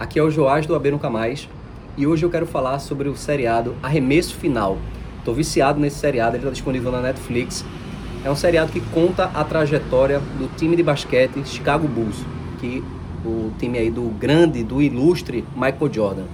[0.00, 1.46] Aqui é o Joás do AB Nunca Mais
[1.94, 4.78] e hoje eu quero falar sobre o seriado Arremesso Final.
[5.18, 7.62] Estou viciado nesse seriado, ele está disponível na Netflix.
[8.24, 12.16] É um seriado que conta a trajetória do time de basquete Chicago Bulls,
[12.58, 12.82] que
[13.26, 16.24] o time aí do grande, do ilustre Michael Jordan.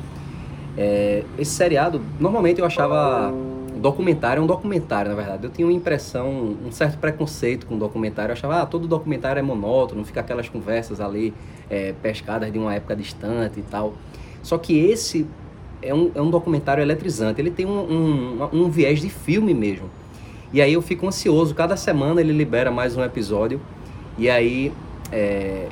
[0.78, 3.34] É, esse seriado, normalmente eu achava
[3.86, 5.44] documentário é um documentário, na verdade.
[5.44, 8.30] Eu tinha uma impressão, um certo preconceito com documentário.
[8.30, 11.32] Eu achava, ah, todo documentário é monótono, fica aquelas conversas ali
[11.70, 13.94] é, pescadas de uma época distante e tal.
[14.42, 15.26] Só que esse
[15.80, 17.40] é um, é um documentário eletrizante.
[17.40, 19.88] Ele tem um, um, um viés de filme mesmo.
[20.52, 21.54] E aí eu fico ansioso.
[21.54, 23.60] Cada semana ele libera mais um episódio.
[24.18, 24.72] E aí
[25.12, 25.68] é,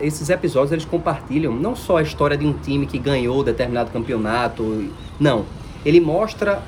[0.00, 4.88] esses episódios eles compartilham não só a história de um time que ganhou determinado campeonato.
[5.18, 5.44] Não.
[5.84, 6.62] Ele mostra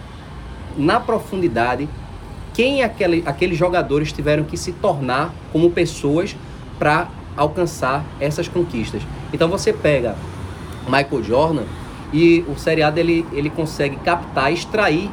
[0.80, 1.88] na profundidade
[2.52, 6.36] quem aquele, aqueles jogadores tiveram que se tornar como pessoas
[6.78, 9.02] para alcançar essas conquistas.
[9.32, 10.16] Então você pega
[10.86, 11.62] Michael Jordan
[12.12, 15.10] e o seriado ele, ele consegue captar, extrair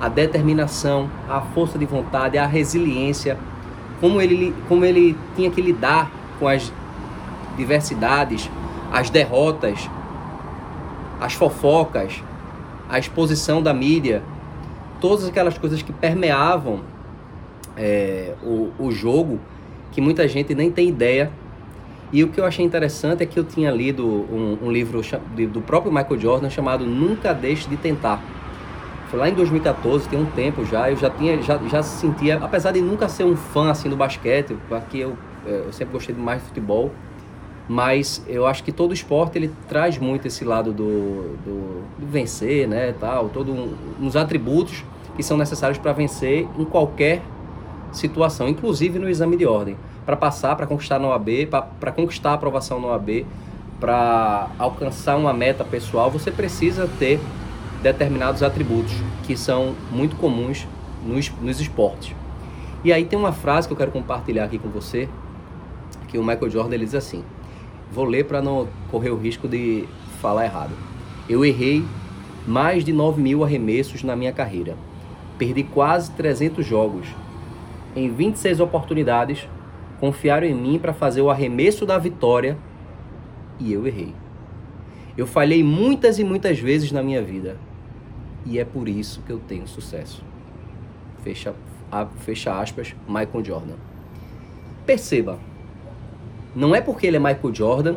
[0.00, 3.38] a determinação, a força de vontade, a resiliência,
[4.00, 6.72] como ele, como ele tinha que lidar com as
[7.56, 8.50] diversidades,
[8.92, 9.88] as derrotas,
[11.20, 12.22] as fofocas,
[12.88, 14.22] a exposição da mídia,
[15.00, 16.80] todas aquelas coisas que permeavam
[17.76, 19.38] é, o, o jogo,
[19.92, 21.30] que muita gente nem tem ideia.
[22.10, 25.02] E o que eu achei interessante é que eu tinha lido um, um livro
[25.52, 28.22] do próprio Michael Jordan chamado Nunca Deixe de Tentar.
[29.10, 32.72] Foi lá em 2014, tem um tempo já, eu já tinha, já, já sentia, apesar
[32.72, 36.42] de nunca ser um fã assim do basquete, porque eu, é, eu sempre gostei mais
[36.42, 36.92] de futebol,
[37.68, 42.66] mas eu acho que todo esporte ele traz muito esse lado do, do, do vencer,
[42.66, 44.82] né, tal, todos um, uns atributos
[45.14, 47.20] que são necessários para vencer em qualquer
[47.92, 51.28] situação, inclusive no exame de ordem, para passar, para conquistar no OAB,
[51.78, 53.26] para conquistar a aprovação no OAB,
[53.78, 57.20] para alcançar uma meta pessoal, você precisa ter
[57.82, 58.94] determinados atributos
[59.24, 60.66] que são muito comuns
[61.04, 62.14] nos, nos esportes.
[62.82, 65.08] E aí tem uma frase que eu quero compartilhar aqui com você,
[66.08, 67.22] que o Michael Jordan ele diz assim:
[67.92, 69.84] vou ler para não correr o risco de
[70.20, 70.72] falar errado.
[71.28, 71.84] Eu errei
[72.46, 74.76] mais de 9 mil arremessos na minha carreira.
[75.36, 77.06] Perdi quase 300 jogos.
[77.94, 79.48] Em 26 oportunidades,
[80.00, 82.56] confiaram em mim para fazer o arremesso da vitória
[83.58, 84.14] e eu errei.
[85.16, 87.56] Eu falhei muitas e muitas vezes na minha vida
[88.46, 90.24] e é por isso que eu tenho sucesso.
[91.22, 91.54] Fecha,
[92.20, 93.74] fecha aspas, Michael Jordan.
[94.86, 95.38] Perceba,
[96.54, 97.94] não é porque ele é Michael Jordan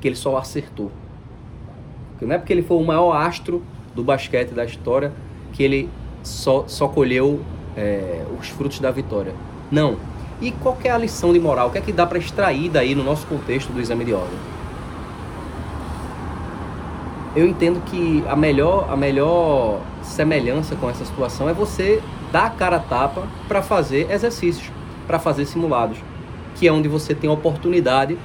[0.00, 0.90] que ele só acertou.
[2.20, 3.62] Não é porque ele foi o maior astro
[3.94, 5.12] do basquete da história
[5.52, 5.88] que ele
[6.22, 7.40] só, só colheu
[7.76, 9.34] é, os frutos da vitória.
[9.70, 9.96] Não.
[10.40, 11.68] E qual é a lição de moral?
[11.68, 14.38] O que é que dá para extrair daí no nosso contexto do exame de ordem?
[17.34, 22.02] Eu entendo que a melhor, a melhor semelhança com essa situação é você
[22.32, 24.70] dar a cara a tapa para fazer exercícios,
[25.06, 25.98] para fazer simulados
[26.54, 28.18] que é onde você tem a oportunidade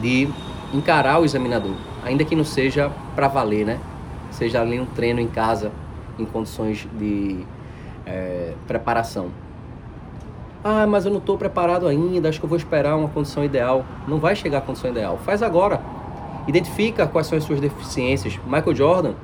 [0.00, 0.28] de
[0.72, 3.80] encarar o examinador, ainda que não seja para valer, né?
[4.30, 5.72] Seja ali um treino em casa,
[6.18, 7.44] em condições de
[8.06, 9.30] é, preparação.
[10.62, 13.84] Ah, mas eu não estou preparado ainda, acho que eu vou esperar uma condição ideal.
[14.06, 15.18] Não vai chegar à condição ideal.
[15.24, 15.80] Faz agora.
[16.46, 18.38] Identifica quais são as suas deficiências.
[18.44, 19.14] Michael Jordan,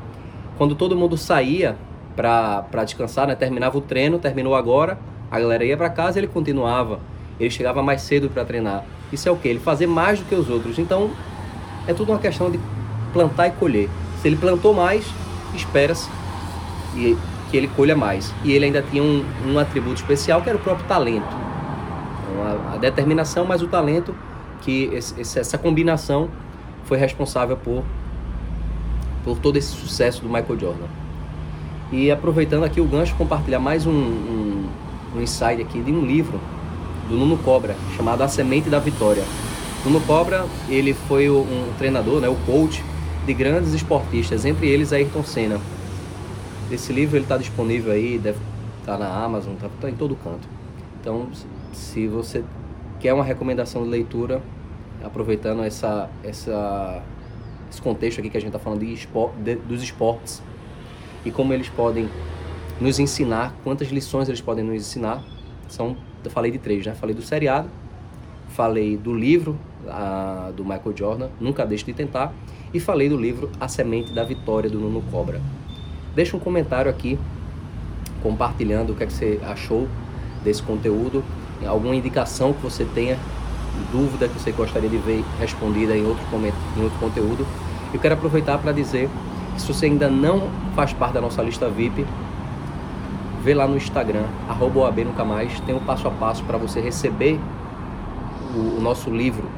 [0.57, 1.77] quando todo mundo saía
[2.15, 4.99] para descansar, né, terminava o treino, terminou agora,
[5.31, 6.99] a galera ia para casa ele continuava
[7.39, 8.85] ele chegava mais cedo para treinar.
[9.13, 9.49] Isso é o que?
[9.49, 10.79] Ele fazer mais do que os outros.
[10.79, 11.11] Então,
[11.87, 12.59] é tudo uma questão de
[13.13, 13.89] plantar e colher.
[14.21, 15.07] Se ele plantou mais,
[15.55, 16.09] espera-se
[16.93, 18.35] que ele colha mais.
[18.43, 21.37] E ele ainda tinha um, um atributo especial que era o próprio talento.
[22.23, 24.15] Então, a, a, determinação, mas o talento,
[24.63, 26.29] que esse, essa combinação
[26.85, 27.85] foi responsável por,
[29.23, 30.87] por todo esse sucesso do Michael Jordan.
[31.93, 34.69] E aproveitando aqui o gancho, compartilhar mais um, um,
[35.15, 36.41] um insight aqui de um livro
[37.09, 39.25] do Nuno Cobra, chamado A Semente da Vitória.
[39.85, 42.83] Nuno Cobra, ele foi um treinador, né, o coach
[43.25, 45.61] de grandes esportistas, entre eles Ayrton Senna.
[46.71, 48.39] Esse livro ele está disponível aí, deve
[48.81, 50.49] estar tá na Amazon, está tá em todo canto.
[51.01, 51.29] Então,
[51.73, 52.43] se você
[52.99, 54.43] quer uma recomendação de leitura,
[55.05, 57.03] aproveitando essa, essa,
[57.71, 59.07] esse contexto aqui que a gente está falando de,
[59.45, 60.43] de, dos esportes
[61.25, 62.09] e como eles podem
[62.81, 65.23] nos ensinar, quantas lições eles podem nos ensinar,
[65.69, 65.97] são
[66.27, 66.95] eu falei de três, né?
[66.95, 67.69] Falei do seriado,
[68.49, 69.57] falei do livro
[69.89, 72.33] a, do Michael Jordan, Nunca Deixe de Tentar,
[72.75, 75.41] e falei do livro A Semente da Vitória, do Nuno Cobra.
[76.15, 77.19] Deixa um comentário aqui,
[78.23, 79.89] compartilhando o que, é que você achou
[80.43, 81.23] desse conteúdo,
[81.67, 83.17] alguma indicação que você tenha
[83.93, 86.25] dúvida que você gostaria de ver respondida em outro,
[86.77, 87.47] em outro conteúdo.
[87.93, 89.09] Eu quero aproveitar para dizer
[89.55, 92.05] que se você ainda não faz parte da nossa lista VIP,
[93.47, 96.81] vê lá no Instagram, arroba OAB Nunca Mais, tem um passo a passo para você
[96.81, 97.39] receber
[98.53, 99.49] o, o nosso livro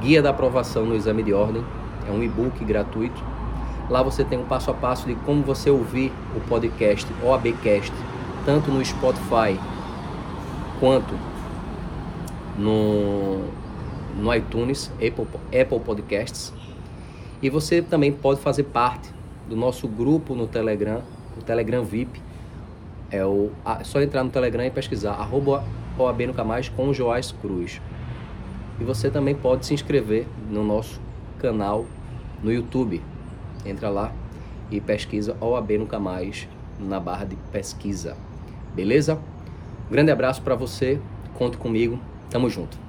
[0.00, 1.64] Guia da Aprovação no Exame de Ordem.
[2.04, 3.22] É um e-book gratuito.
[3.88, 7.92] Lá você tem um passo a passo de como você ouvir o podcast OABcast,
[8.44, 9.56] tanto no Spotify
[10.80, 11.14] quanto
[12.58, 13.44] no,
[14.20, 16.52] no iTunes, Apple, Apple Podcasts.
[17.40, 19.14] E você também pode fazer parte
[19.48, 21.02] do nosso grupo no Telegram,
[21.38, 22.31] o Telegram VIP.
[23.12, 25.62] É, o, é só entrar no Telegram e pesquisar arroba
[25.98, 27.78] OAB Nunca Mais com Joás Cruz.
[28.80, 30.98] E você também pode se inscrever no nosso
[31.38, 31.84] canal
[32.42, 33.02] no YouTube.
[33.66, 34.12] Entra lá
[34.70, 36.48] e pesquisa OAB Nunca Mais
[36.80, 38.16] na barra de pesquisa.
[38.74, 39.18] Beleza?
[39.90, 40.98] Grande abraço para você.
[41.34, 42.00] Conte comigo.
[42.30, 42.81] Tamo junto.